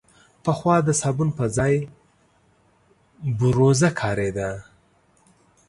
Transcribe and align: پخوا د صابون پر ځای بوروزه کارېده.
پخوا 0.43 0.75
د 0.87 0.89
صابون 1.01 1.29
پر 1.37 1.47
ځای 1.57 1.73
بوروزه 3.37 3.89
کارېده. 4.01 4.49